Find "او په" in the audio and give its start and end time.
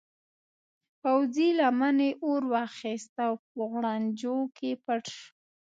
3.25-3.51